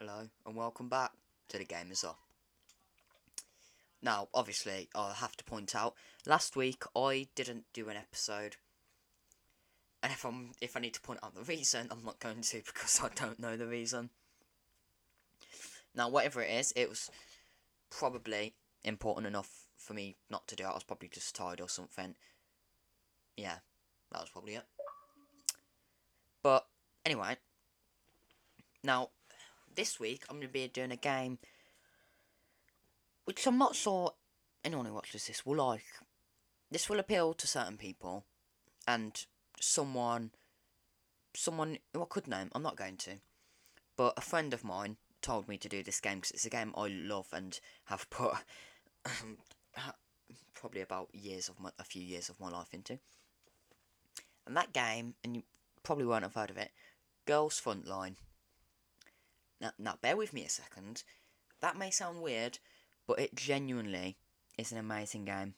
[0.00, 1.10] Hello, and welcome back
[1.48, 2.20] to the Gamers Up.
[4.00, 5.94] Now, obviously, I have to point out,
[6.24, 8.54] last week I didn't do an episode.
[10.00, 12.62] And if I'm if I need to point out the reason, I'm not going to
[12.64, 14.10] because I don't know the reason.
[15.96, 17.10] Now, whatever it is, it was
[17.90, 18.54] probably
[18.84, 20.68] important enough for me not to do it.
[20.68, 22.14] I was probably just tired or something.
[23.36, 23.56] Yeah,
[24.12, 24.64] that was probably it.
[26.40, 26.66] But
[27.04, 27.36] anyway,
[28.84, 29.08] now
[29.78, 31.38] this week I'm going to be doing a game
[33.26, 34.12] which I'm not sure
[34.64, 35.84] anyone who watches this will like.
[36.68, 38.24] This will appeal to certain people
[38.88, 39.24] and
[39.60, 40.32] someone
[41.32, 43.20] someone who I could name, I'm not going to.
[43.96, 46.74] But a friend of mine told me to do this game because it's a game
[46.76, 48.32] I love and have put
[49.06, 49.36] um,
[50.54, 52.98] probably about years of my, a few years of my life into.
[54.44, 55.42] And that game, and you
[55.84, 56.72] probably won't have heard of it,
[57.26, 58.16] Girls Frontline.
[59.60, 61.02] Now, now, bear with me a second.
[61.60, 62.58] That may sound weird,
[63.06, 64.16] but it genuinely
[64.56, 65.54] is an amazing game.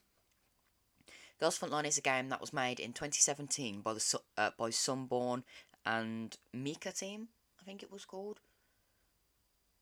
[1.38, 5.42] Girls Frontline is a game that was made in 2017 by the uh, by Sunborn
[5.86, 7.28] and MICA team.
[7.60, 8.40] I think it was called.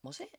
[0.03, 0.37] Was it?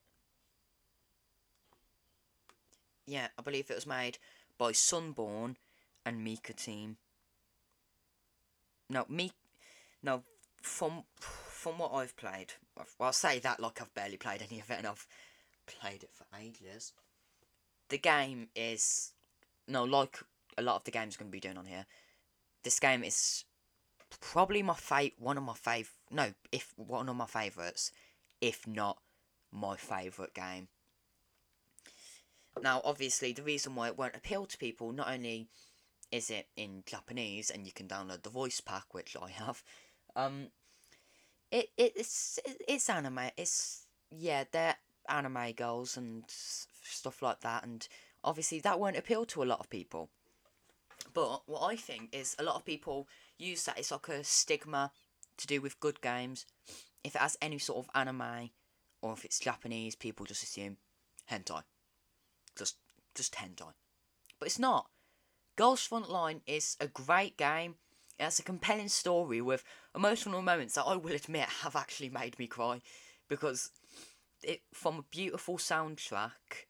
[3.06, 4.18] Yeah, I believe it was made
[4.58, 5.58] by Sunborn
[6.06, 6.98] and MICA team.
[8.90, 9.32] No, me,
[10.02, 10.24] no,
[10.62, 11.04] from
[11.60, 14.78] from what I've played, well, I'll say that like I've barely played any of it,
[14.78, 15.06] and I've
[15.68, 16.94] played it for ages.
[17.90, 19.12] The game is
[19.68, 20.20] no like
[20.58, 21.86] a lot of the games I'm going to be doing on here.
[22.64, 23.44] This game is
[24.22, 27.92] probably my fa- one of my fav no, if one of my favorites,
[28.40, 29.00] if not
[29.52, 30.70] my favorite game.
[32.62, 35.50] Now, obviously, the reason why it won't appeal to people not only
[36.10, 39.62] is it in Japanese and you can download the voice pack, which I have.
[40.16, 40.48] Um,
[41.52, 43.32] it, it it's it's anime.
[43.38, 44.76] It's yeah, they're
[45.08, 47.88] anime girls and stuff like that, and
[48.24, 50.10] obviously that won't appeal to a lot of people.
[51.14, 53.08] But what I think is a lot of people
[53.38, 54.92] use that it's like a stigma
[55.38, 56.46] to do with good games.
[57.04, 58.52] If it has any sort of anime
[59.02, 60.78] or if it's Japanese, people just assume
[61.32, 61.64] hentai.
[62.58, 62.76] Just
[63.16, 63.74] just hentai.
[64.40, 64.88] But it's not.
[65.56, 67.76] Girls Frontline is a great game.
[68.18, 69.64] It has a compelling story with
[70.00, 72.82] emotional moments that I will admit have actually made me cry
[73.28, 73.72] because
[74.42, 76.68] it from a beautiful soundtrack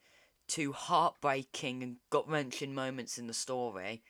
[0.48, 4.02] to heartbreaking and gut wrenching moments in the story.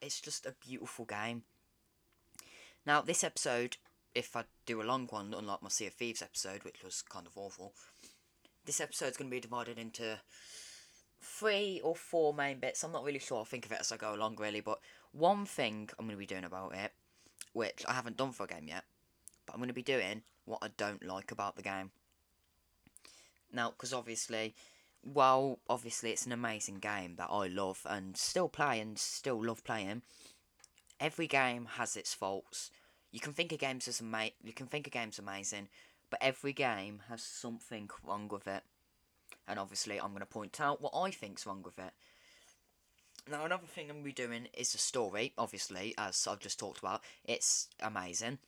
[0.00, 1.42] It's just a beautiful game.
[2.86, 3.78] Now, this episode,
[4.14, 7.26] if I do a long one, unlike my Sea of Thieves episode, which was kind
[7.26, 7.74] of awful,
[8.64, 10.20] this episode's going to be divided into
[11.20, 12.84] three or four main bits.
[12.84, 13.38] I'm not really sure.
[13.38, 14.60] I'll think of it as I go along, really.
[14.60, 14.78] But
[15.10, 16.92] one thing I'm going to be doing about it,
[17.58, 18.84] which I haven't done for a game yet,
[19.44, 21.90] but I'm going to be doing what I don't like about the game.
[23.52, 24.54] Now, because obviously,
[25.02, 29.64] well, obviously it's an amazing game that I love and still play and still love
[29.64, 30.02] playing.
[31.00, 32.70] Every game has its faults.
[33.10, 35.68] You can think a game's as ama- you can think a game's amazing,
[36.10, 38.62] but every game has something wrong with it.
[39.48, 41.92] And obviously, I'm going to point out what I think's wrong with it.
[43.30, 46.58] Now, another thing I'm going to be doing is the story, obviously, as I've just
[46.58, 47.02] talked about.
[47.24, 48.38] It's amazing.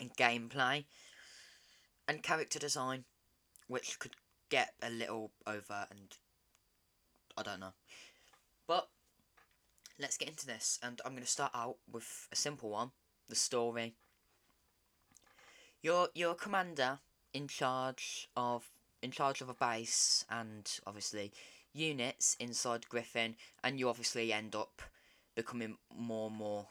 [0.00, 0.84] And gameplay.
[2.06, 3.04] And character design,
[3.66, 4.14] which could
[4.50, 6.16] get a little over and
[7.36, 7.72] I don't know.
[8.66, 8.88] But
[9.98, 12.92] let's get into this, and I'm going to start out with a simple one:
[13.28, 13.94] the story.
[15.82, 17.00] You're you're a commander
[17.34, 18.70] in charge of
[19.02, 21.32] in charge of a base and obviously
[21.76, 24.82] units inside Griffin, and you obviously end up
[25.34, 26.66] becoming more and more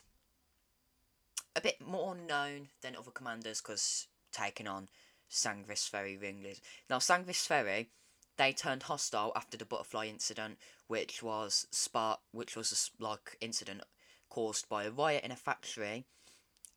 [1.56, 4.90] a bit more known than other commanders because taking on
[5.30, 6.62] Sangvis Ferri ringleaders.
[6.90, 7.90] Now, Sangvis Ferri,
[8.38, 10.58] they turned hostile after the butterfly incident,
[10.88, 13.82] which was spark, which was a like incident
[14.30, 16.06] caused by a riot in a factory,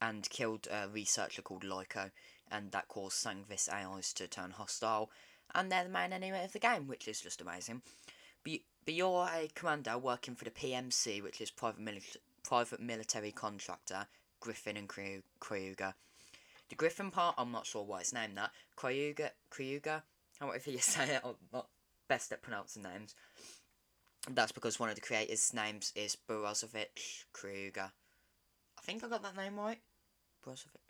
[0.01, 2.11] and killed a researcher called Lyco,
[2.49, 5.11] and that caused Sangvis AIs to turn hostile,
[5.53, 7.81] and they're the main enemy of the game, which is just amazing.
[8.85, 14.07] But, you're a commander working for the PMC, which is private mili- private military contractor
[14.39, 15.93] Griffin and Kryuger.
[16.69, 18.51] The Griffin part, I'm not sure why it's named that.
[18.77, 20.01] Kryuger, Kryuger,
[20.39, 21.67] however you say it, I'm not
[22.07, 23.15] best at pronouncing names.
[24.29, 27.91] That's because one of the creators' names is Brozovic Kryuger.
[28.77, 29.79] I think I got that name right.
[30.45, 30.81] Brozovic.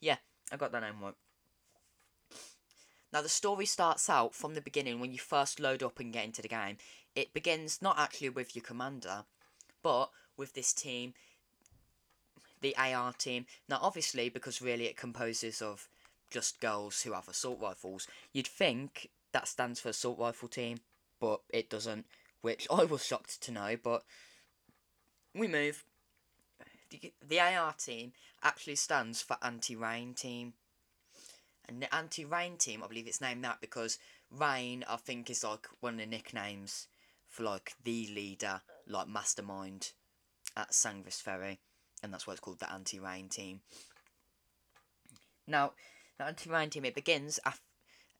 [0.00, 0.16] Yeah,
[0.52, 1.14] I got that name right.
[3.12, 6.24] Now the story starts out from the beginning when you first load up and get
[6.24, 6.76] into the game.
[7.14, 9.24] It begins not actually with your commander,
[9.82, 11.14] but with this team
[12.60, 13.46] the AR team.
[13.68, 15.88] Now, obviously, because really it composes of
[16.30, 18.06] just girls who have assault rifles.
[18.32, 20.78] You'd think that stands for assault rifle team,
[21.20, 22.06] but it doesn't,
[22.40, 23.76] which I was shocked to know.
[23.82, 24.02] But
[25.34, 25.84] we move.
[26.90, 28.12] The, the AR team
[28.42, 30.54] actually stands for anti rain team.
[31.68, 33.98] And the anti rain team, I believe it's named that because
[34.30, 36.86] Rain, I think, is like one of the nicknames
[37.28, 39.92] for like the leader, like mastermind
[40.56, 41.60] at Sangvis Ferri,
[42.02, 43.60] and that's why it's called the anti rain team.
[45.46, 45.72] Now,
[46.18, 47.62] the anti rain team it begins af-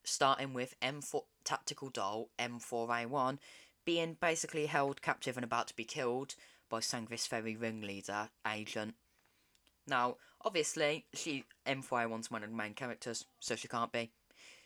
[0.03, 3.39] starting with M4 tactical doll M4A1
[3.85, 6.35] being basically held captive and about to be killed
[6.71, 8.95] by Sangvis Ferri ringleader agent.
[9.89, 14.11] Now, obviously, she M4A1's one of the main characters, so she can't be.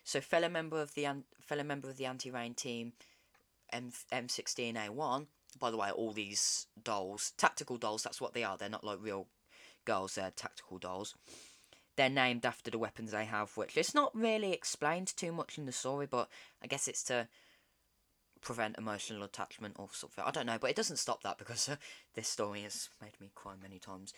[0.03, 1.07] So fellow member of the
[1.41, 2.93] fellow member of the anti-rain team,
[3.71, 5.27] M M16A1.
[5.59, 8.57] By the way, all these dolls, tactical dolls, that's what they are.
[8.57, 9.27] They're not like real
[9.85, 10.15] girls.
[10.15, 11.15] They're tactical dolls.
[11.95, 15.67] They're named after the weapons they have, which it's not really explained too much in
[15.67, 16.27] the story, but
[16.61, 17.27] I guess it's to
[18.41, 20.23] prevent emotional attachment or something.
[20.25, 21.75] I don't know, but it doesn't stop that because uh,
[22.15, 24.13] this story has made me cry many times,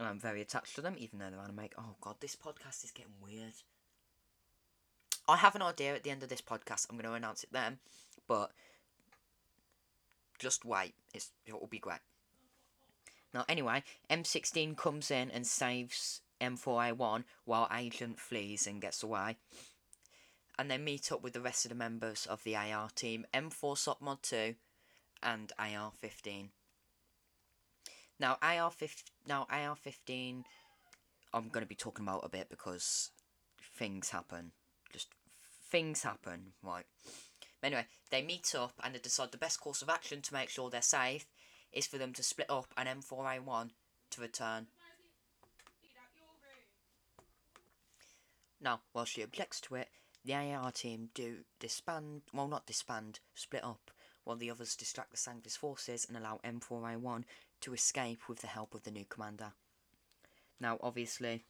[0.00, 1.68] and I'm very attached to them, even though they're anime.
[1.78, 3.52] Oh god, this podcast is getting weird.
[5.28, 6.86] I have an idea at the end of this podcast.
[6.88, 7.78] I'm going to announce it then,
[8.26, 8.50] but
[10.38, 10.94] just wait.
[11.12, 12.00] It's it will be great.
[13.34, 19.36] Now, anyway, M16 comes in and saves M4A1 while Agent flees and gets away.
[20.58, 23.78] And they meet up with the rest of the members of the AR team, M4
[23.78, 24.54] SOP Mod 2
[25.22, 26.48] and AR15.
[28.20, 30.44] Now, AR15, now AR15,
[31.32, 33.12] I'm going to be talking about a bit because
[33.78, 34.52] things happen.
[34.92, 35.08] Just
[35.70, 36.84] things happen, right?
[37.62, 40.68] Anyway, they meet up and they decide the best course of action to make sure
[40.68, 41.24] they're safe
[41.72, 43.70] is for them to split up and M4A1
[44.10, 44.66] to return.
[48.60, 49.88] Now, while she objects to it,
[50.26, 53.90] the AR team do disband, well, not disband, split up,
[54.24, 57.24] while the others distract the Sangvis forces and allow M4A1
[57.60, 59.52] to escape with the help of the new commander.
[60.60, 61.44] Now, obviously,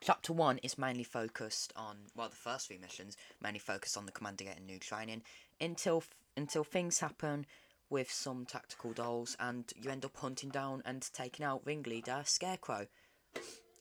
[0.00, 4.12] Chapter 1 is mainly focused on, well, the first three missions mainly focused on the
[4.12, 5.22] commander getting new training
[5.60, 6.04] until
[6.36, 7.46] until things happen
[7.88, 12.86] with some tactical dolls and you end up hunting down and taking out ringleader Scarecrow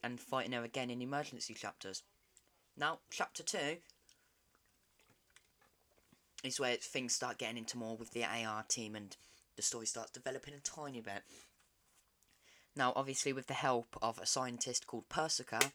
[0.04, 2.04] and fighting her again in emergency chapters.
[2.78, 3.78] Now, chapter 2
[6.44, 9.16] is where things start getting into more with the AR team and
[9.56, 11.24] the story starts developing a tiny bit.
[12.76, 15.72] Now, obviously, with the help of a scientist called Persica,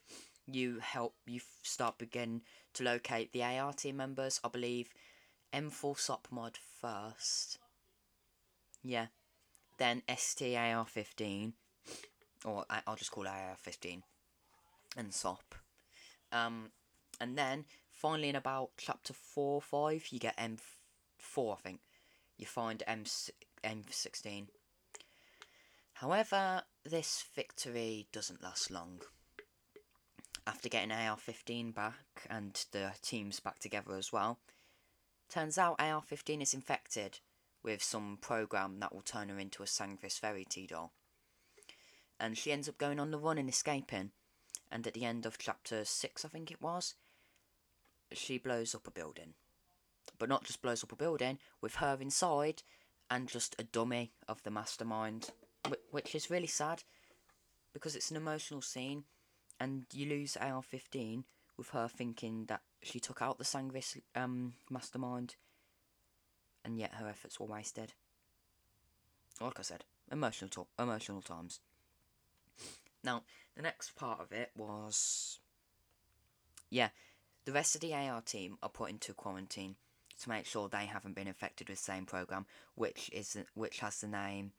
[0.46, 2.42] you help you start begin
[2.74, 4.40] to locate the AR team members.
[4.44, 4.90] I believe
[5.54, 7.58] M4 SOP mod first.
[8.82, 9.06] Yeah.
[9.78, 11.52] Then STAR15.
[12.44, 14.02] Or I'll just call it AR15.
[14.96, 15.54] And SOP.
[16.32, 16.70] Um,
[17.20, 21.80] and then, finally, in about chapter 4 or 5, you get M4, I think.
[22.36, 23.04] You find M
[23.64, 24.46] M16.
[25.94, 29.00] However, this victory doesn't last long.
[30.46, 34.38] After getting AR-15 back and the teams back together as well,
[35.28, 37.20] turns out AR-15 is infected
[37.62, 40.92] with some program that will turn her into a Sangvis Ferri T-doll.
[42.18, 44.12] And she ends up going on the run and escaping.
[44.72, 46.94] And at the end of chapter 6, I think it was,
[48.12, 49.34] she blows up a building.
[50.18, 52.62] But not just blows up a building, with her inside
[53.10, 55.30] and just a dummy of the mastermind
[55.90, 56.82] which is really sad
[57.72, 59.04] because it's an emotional scene,
[59.58, 61.24] and you lose AR-15
[61.56, 65.36] with her thinking that she took out the Sangvis um, mastermind,
[66.64, 67.92] and yet her efforts were wasted.
[69.40, 71.60] Like I said, emotional to- emotional times.
[73.04, 73.22] Now,
[73.56, 75.38] the next part of it was,
[76.70, 76.88] yeah,
[77.44, 79.76] the rest of the AR team are put into quarantine
[80.20, 84.00] to make sure they haven't been infected with the same program, which is which has
[84.00, 84.52] the name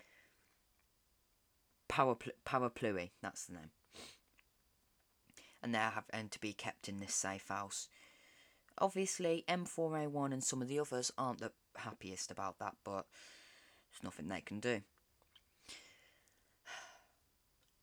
[1.91, 3.71] Paraplu- Parapluie, that's the name.
[5.61, 7.89] And they have having to be kept in this safe house.
[8.77, 13.05] Obviously, M4A1 and some of the others aren't the happiest about that, but
[13.91, 14.81] there's nothing they can do.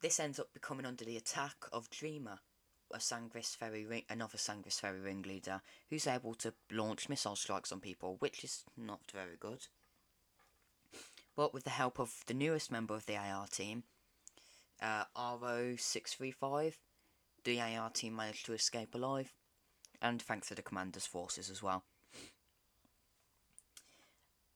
[0.01, 2.39] This ends up becoming under the attack of Dreamer,
[2.93, 7.81] a Sangvis Ferri ring- another Sangvis Ferri ringleader, who's able to launch missile strikes on
[7.81, 9.67] people, which is not very good.
[11.37, 13.85] But with the help of the newest member of the AR team,
[14.81, 16.75] uh, RO635,
[17.45, 19.33] the AR team managed to escape alive,
[20.01, 21.85] and thanks to the commander's forces as well.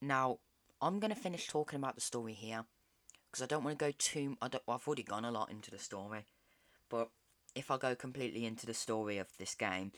[0.00, 0.38] Now,
[0.80, 2.64] I'm going to finish talking about the story here,
[3.30, 4.36] because I don't want to go too.
[4.42, 6.26] I I've already gone a lot into the story,
[6.88, 7.10] but
[7.54, 9.92] if I go completely into the story of this game,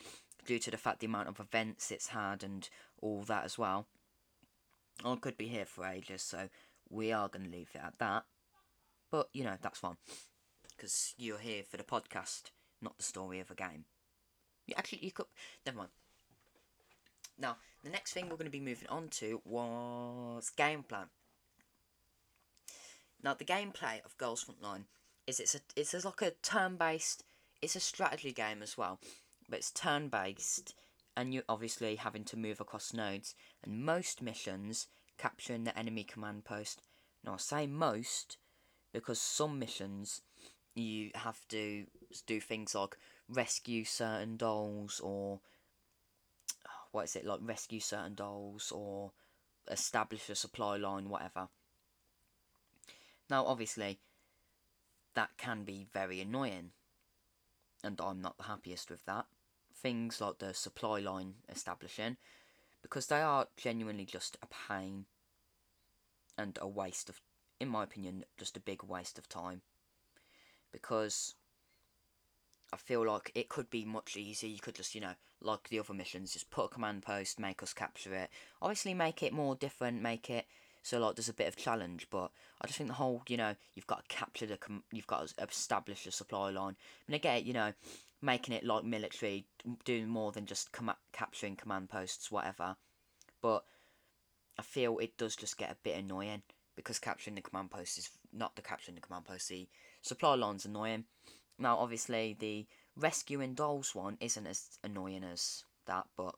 [0.47, 2.69] due to the fact the amount of events it's had and
[3.01, 3.87] all that as well,
[5.05, 6.49] I could be here for ages, so
[6.89, 8.25] we are going to leave it at that.
[9.11, 9.97] But, you know, that's fine.
[10.77, 12.51] Because you're here for the podcast,
[12.83, 13.85] not the story of a game.
[14.67, 15.27] You actually, you could.
[15.65, 15.91] Never mind.
[17.39, 21.07] Now, the next thing we're going to be moving on to was gameplay.
[23.23, 24.85] Now, the gameplay of Girls Frontline
[25.27, 27.25] is it's a it's like a turn based.
[27.63, 29.01] It's a strategy game as well,
[29.49, 30.75] but it's turn based,
[31.17, 33.35] and you're obviously having to move across nodes.
[33.63, 36.83] And most missions capturing the enemy command post.
[37.25, 38.37] Now, I say most
[38.93, 40.23] because some missions
[40.75, 41.87] you have to
[42.27, 42.97] do things like
[43.29, 45.41] rescue certain dolls or
[46.67, 49.13] oh, what is it like rescue certain dolls or
[49.71, 51.49] establish a supply line whatever
[53.31, 53.99] now obviously
[55.15, 56.71] that can be very annoying
[57.85, 59.27] and I'm not the happiest with that
[59.75, 62.17] things like the supply line establishing
[62.83, 65.05] because they are genuinely just a pain
[66.39, 67.21] and a waste of
[67.61, 69.63] in my opinion just a big waste of time
[70.73, 71.35] because
[72.73, 74.51] I feel like it could be much easier.
[74.51, 77.63] You could just, you know, like the other missions, just put a command post, make
[77.63, 78.31] us capture it.
[78.61, 80.47] Obviously, make it more different, make it
[80.85, 82.07] so like there's a bit of challenge.
[82.11, 85.07] But I just think the whole, you know, you've got to capture the, com- you've
[85.07, 86.77] got to establish a supply line.
[87.11, 87.73] Get it, you know,
[88.21, 89.47] making it like military,
[89.85, 92.77] doing more than just com- capturing command posts, whatever.
[93.41, 93.65] But
[94.59, 96.43] I feel it does just get a bit annoying
[96.77, 99.49] because capturing the command post is not the capturing the command post.
[99.49, 99.67] The
[100.03, 101.05] supply line's annoying.
[101.59, 106.35] Now, obviously, the rescuing dolls one isn't as annoying as that, but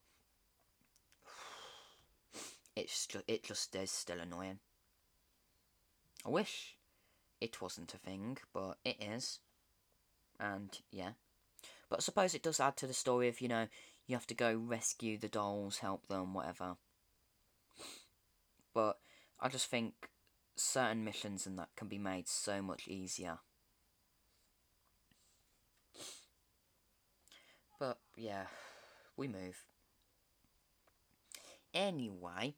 [2.76, 4.58] it's just it just is still annoying.
[6.24, 6.76] I wish
[7.40, 9.40] it wasn't a thing, but it is,
[10.38, 11.12] and yeah.
[11.88, 13.68] But I suppose it does add to the story of you know
[14.06, 16.76] you have to go rescue the dolls, help them, whatever.
[18.74, 18.98] But
[19.40, 20.10] I just think
[20.54, 23.38] certain missions and that can be made so much easier.
[27.78, 28.46] But yeah,
[29.16, 29.64] we move.
[31.74, 32.54] Anyway,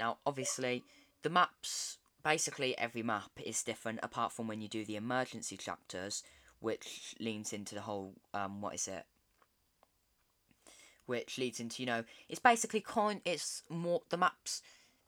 [0.00, 0.82] now obviously
[1.22, 6.24] the maps, basically every map is different apart from when you do the emergency chapters,
[6.58, 9.04] which leans into the whole, um, what is it?
[11.06, 14.62] Which leads into, you know, it's basically kind, it's more, the maps,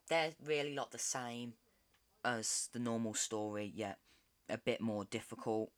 [0.08, 1.54] they're really not the same
[2.24, 3.98] as the normal story, yet
[4.48, 5.70] a bit more difficult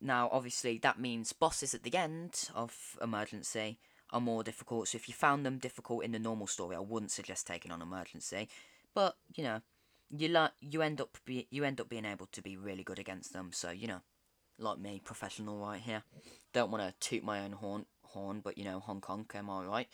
[0.00, 3.78] now, obviously, that means bosses at the end of Emergency
[4.12, 4.88] are more difficult.
[4.88, 7.82] So if you found them difficult in the normal story, I wouldn't suggest taking on
[7.82, 8.48] Emergency.
[8.94, 9.60] But you know,
[10.10, 12.98] you la- you end up be- you end up being able to be really good
[12.98, 13.50] against them.
[13.52, 14.00] So you know,
[14.58, 16.02] like me, professional right here.
[16.52, 19.64] Don't want to toot my own horn, horn, but you know, Hong Kong, am I
[19.64, 19.88] right?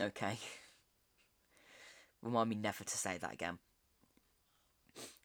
[0.00, 0.38] okay.
[2.22, 3.58] Remind me never to say that again.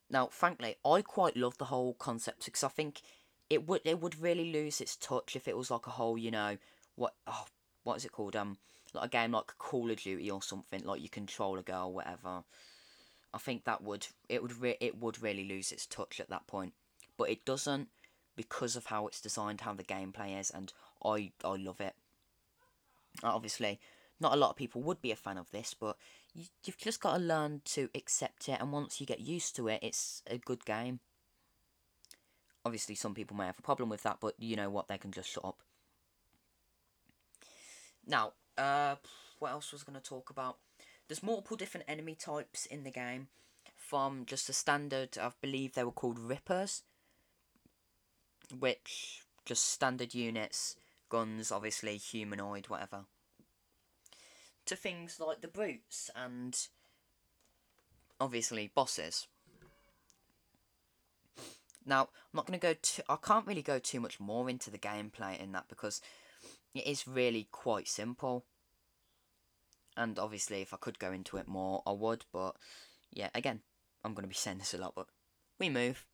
[0.09, 3.01] Now, frankly, I quite love the whole concept because I think
[3.51, 6.31] it would it would really lose its touch if it was like a whole, you
[6.31, 6.57] know,
[6.95, 7.45] what oh,
[7.83, 8.33] what is it called?
[8.33, 8.57] Um,
[8.93, 12.43] like a game like Call of Duty or something, like you control a girl, whatever.
[13.33, 16.47] I think that would it would re- it would really lose its touch at that
[16.47, 16.73] point,
[17.17, 17.89] but it doesn't
[18.37, 20.71] because of how it's designed, how the gameplay is, and
[21.03, 21.95] I I love it.
[23.21, 23.81] Obviously,
[24.21, 25.97] not a lot of people would be a fan of this, but
[26.33, 29.67] you, you've just got to learn to accept it, and once you get used to
[29.67, 31.01] it, it's a good game.
[32.65, 34.87] Obviously, some people may have a problem with that, but you know what?
[34.87, 35.59] They can just shut up.
[38.05, 38.95] Now, uh,
[39.39, 40.57] what else was I going to talk about?
[41.07, 43.27] There's multiple different enemy types in the game.
[43.75, 46.83] From just the standard, I believe they were called Rippers,
[48.57, 50.75] which just standard units,
[51.09, 53.05] guns, obviously humanoid, whatever
[54.65, 56.67] to things like the brutes and
[58.19, 59.27] obviously bosses.
[61.85, 63.01] Now, I'm not going to go too.
[63.09, 66.01] I can't really go too much more into the gameplay in that because
[66.73, 68.45] it is really quite simple.
[69.97, 72.25] And obviously, if I could go into it more, I would.
[72.31, 72.55] But
[73.11, 73.61] yeah, again,
[74.03, 75.07] I'm going to be saying this a lot, but
[75.59, 76.05] we move.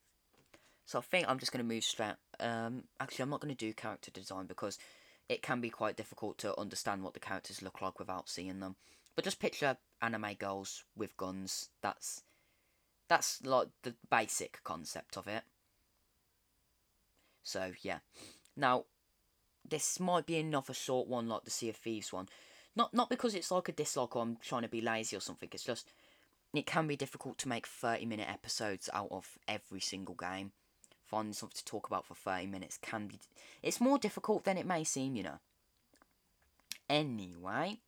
[0.86, 2.16] So I think I'm just going to move straight.
[2.40, 4.80] Um, actually, I'm not going to do character design because
[5.28, 8.78] it can be quite difficult to understand what the characters look like without seeing them.
[9.16, 11.70] But just picture anime girls with guns.
[11.82, 12.24] That's
[13.10, 15.44] that's like the basic concept of it.
[17.48, 18.00] So yeah.
[18.58, 18.86] Now
[19.68, 22.28] this might be another short one like the Sea of Thieves one.
[22.76, 25.50] Not not because it's like a dislike or I'm trying to be lazy or something.
[25.54, 25.94] It's just
[26.54, 30.52] it can be difficult to make 30 minute episodes out of every single game.
[31.06, 33.20] Finding something to talk about for 30 minutes can be.
[33.64, 35.40] It's more difficult than it may seem, you know.
[36.90, 37.80] Anyway,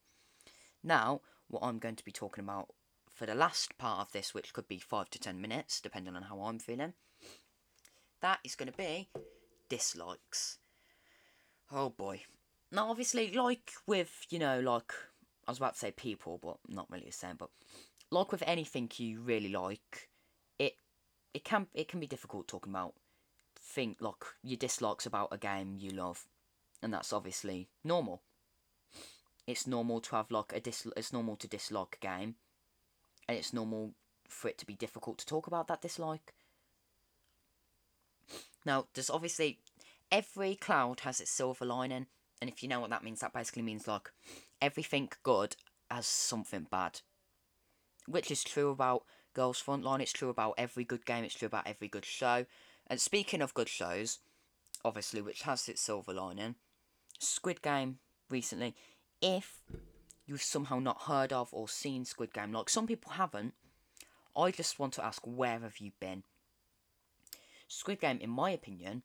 [0.81, 2.69] now what I'm going to be talking about
[3.13, 6.23] for the last part of this, which could be 5 to 10 minutes, depending on
[6.23, 6.93] how I'm feeling,
[8.21, 9.09] that is going to be
[9.69, 10.57] dislikes.
[11.71, 12.21] Oh boy.
[12.71, 14.93] Now, obviously, like with, you know, like,
[15.47, 17.49] I was about to say people, but not really the same, but
[18.11, 20.09] like with anything you really like,
[20.57, 20.73] it
[21.33, 22.93] it can it can be difficult talking about
[23.59, 26.27] think like your dislikes about a game you love,
[26.81, 28.21] and that's obviously normal.
[29.47, 30.87] It's normal to have like a dis.
[30.95, 32.35] It's normal to dislike a game,
[33.27, 33.93] and it's normal
[34.27, 36.33] for it to be difficult to talk about that dislike.
[38.65, 39.59] Now, there's obviously
[40.11, 42.07] every cloud has its silver lining,
[42.41, 44.11] and if you know what that means, that basically means like
[44.61, 45.55] everything good
[45.89, 47.01] has something bad
[48.09, 50.01] which is true about Girls Frontline.
[50.01, 51.23] It's true about every good game.
[51.23, 52.45] It's true about every good show.
[52.87, 54.19] And speaking of good shows,
[54.83, 56.55] obviously, which has its silver lining,
[57.19, 57.99] Squid Game
[58.29, 58.75] recently.
[59.21, 59.61] If
[60.25, 63.53] you've somehow not heard of or seen Squid Game, like some people haven't,
[64.35, 66.23] I just want to ask where have you been?
[67.69, 69.03] Squid Game, in my opinion,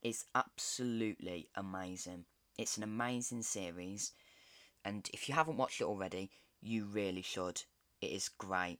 [0.00, 2.24] is absolutely amazing.
[2.56, 4.12] It's an amazing series,
[4.84, 6.30] and if you haven't watched it already,
[6.62, 7.62] you really should.
[8.00, 8.78] It is great.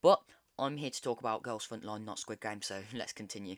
[0.00, 0.22] But
[0.58, 3.56] I'm here to talk about Girls Frontline, not Squid Game, so let's continue.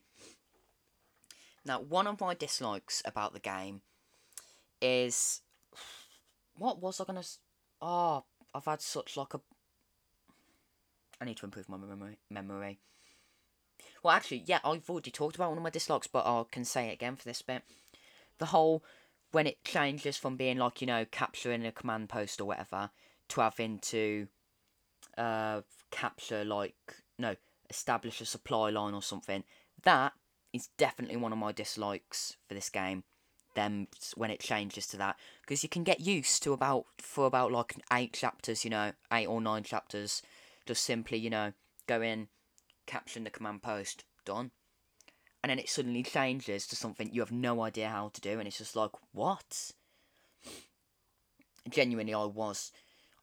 [1.64, 3.82] Now, one of my dislikes about the game
[4.82, 5.42] is.
[6.58, 7.22] What was I gonna.
[7.80, 9.40] Oh, I've had such like a.
[11.20, 12.18] I need to improve my memory.
[12.30, 12.80] memory.
[14.06, 16.90] Well, actually, yeah, I've already talked about one of my dislikes, but I can say
[16.90, 17.64] it again for this bit.
[18.38, 18.84] The whole
[19.32, 22.90] when it changes from being like, you know, capturing a command post or whatever
[23.30, 24.28] to having to
[25.18, 26.76] uh, capture like
[27.18, 27.34] no
[27.68, 29.42] establish a supply line or something.
[29.82, 30.12] That
[30.52, 33.02] is definitely one of my dislikes for this game.
[33.56, 37.50] Them when it changes to that because you can get used to about for about
[37.50, 40.22] like eight chapters, you know, eight or nine chapters,
[40.64, 41.54] just simply you know
[41.88, 42.28] go in,
[42.86, 44.50] capturing the command post, done,
[45.42, 48.48] and then it suddenly changes to something you have no idea how to do, and
[48.48, 49.72] it's just like what.
[51.68, 52.72] Genuinely, I was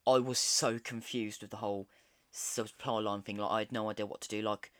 [0.05, 1.87] I was so confused with the whole
[2.31, 3.37] supply line thing.
[3.37, 4.41] Like I had no idea what to do.
[4.41, 4.71] Like,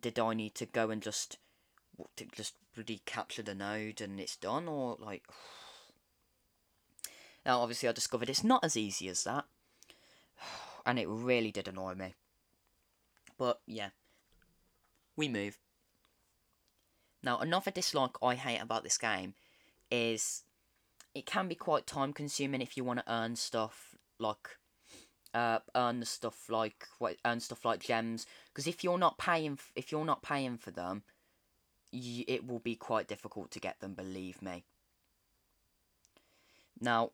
[0.00, 1.38] did I need to go and just
[2.34, 5.24] just bloody capture the node and it's done, or like?
[7.46, 9.46] Now, obviously, I discovered it's not as easy as that,
[10.84, 12.14] and it really did annoy me.
[13.40, 13.88] But yeah,
[15.16, 15.56] we move.
[17.22, 19.32] Now, another dislike I hate about this game
[19.90, 20.44] is
[21.14, 24.58] it can be quite time consuming if you want to earn stuff like
[25.32, 26.86] uh, earn the stuff like
[27.24, 31.02] earn stuff like gems because if you're not paying if you're not paying for them
[31.92, 34.64] it will be quite difficult to get them believe me
[36.80, 37.10] now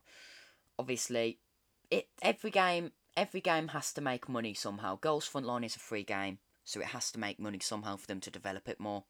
[0.79, 1.39] obviously
[1.91, 6.05] it every game every game has to make money somehow girls frontline is a free
[6.05, 9.05] game so it has to make money somehow for them to develop it more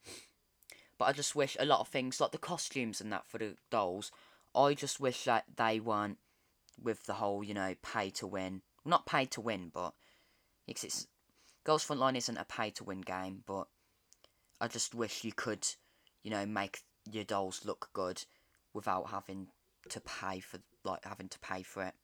[0.98, 3.56] but i just wish a lot of things like the costumes and that for the
[3.70, 4.10] dolls
[4.54, 6.18] i just wish that they weren't
[6.82, 8.62] with the whole, you know, pay to win.
[8.84, 9.94] Not pay to win, but
[10.66, 11.06] it's, it's
[11.64, 13.66] Girls Frontline isn't a pay to win game, but
[14.60, 15.66] I just wish you could,
[16.22, 18.24] you know, make your dolls look good
[18.72, 19.48] without having
[19.88, 21.94] to pay for like having to pay for it.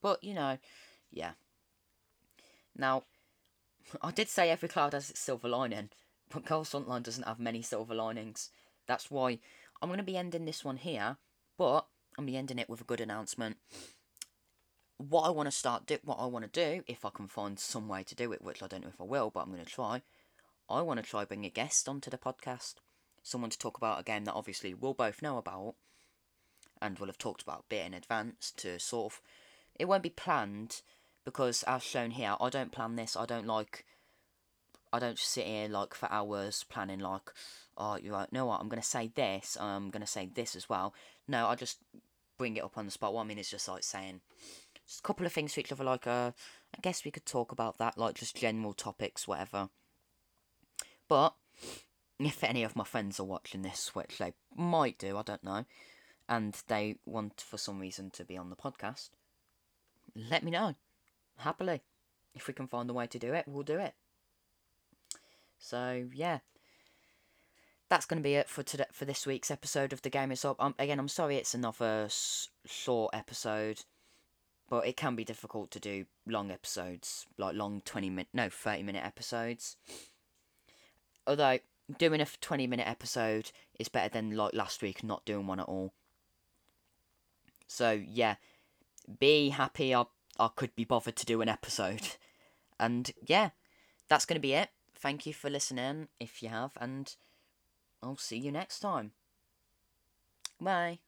[0.00, 0.58] But you know,
[1.10, 1.32] yeah.
[2.78, 3.04] Now,
[4.02, 5.90] I did say every cloud has its silver lining,
[6.30, 8.50] but Girls Frontline doesn't have many silver linings.
[8.86, 9.38] That's why
[9.82, 11.16] I'm going to be ending this one here,
[11.56, 11.86] but
[12.16, 13.56] I'm going to be ending it with a good announcement
[14.98, 17.58] what I want to start do, what I want to do, if I can find
[17.58, 19.64] some way to do it, which I don't know if I will, but I'm going
[19.64, 20.02] to try.
[20.68, 22.74] I want to try bring a guest onto the podcast,
[23.22, 25.76] someone to talk about a game that obviously we'll both know about,
[26.82, 29.20] and we'll have talked about a bit in advance to sort of.
[29.76, 30.82] It won't be planned
[31.28, 33.16] because, as shown here, I don't plan this.
[33.16, 33.84] I don't like.
[34.90, 37.30] I don't sit here like for hours planning like,
[37.76, 38.60] oh, you're like, know what?
[38.60, 39.58] I'm gonna say this.
[39.60, 40.94] I'm gonna say this as well.
[41.26, 41.78] No, I just
[42.38, 43.12] bring it up on the spot.
[43.12, 44.22] What I mean is just like saying
[44.86, 46.32] just a couple of things for each other, like, uh,
[46.74, 49.68] I guess we could talk about that, like just general topics, whatever.
[51.08, 51.34] But,
[52.18, 55.66] if any of my friends are watching this, which they might do, I don't know,
[56.26, 59.10] and they want for some reason to be on the podcast,
[60.14, 60.74] let me know.
[61.38, 61.82] Happily.
[62.34, 63.94] If we can find a way to do it, we'll do it.
[65.58, 66.38] So, yeah.
[67.88, 70.44] That's going to be it for today, for this week's episode of the Game Is
[70.44, 70.56] Up.
[70.62, 73.82] Um, again, I'm sorry it's another s- short episode
[74.68, 78.82] but it can be difficult to do long episodes, like long 20 minute, no, 30
[78.82, 79.76] minute episodes.
[81.26, 81.58] Although,
[81.98, 85.66] doing a 20 minute episode is better than like last week not doing one at
[85.66, 85.94] all.
[87.66, 88.36] So, yeah,
[89.18, 90.04] be happy I,
[90.38, 92.16] I could be bothered to do an episode.
[92.80, 93.50] And yeah,
[94.08, 94.70] that's going to be it.
[94.94, 97.12] Thank you for listening if you have, and
[98.02, 99.12] I'll see you next time.
[100.60, 101.00] Bye.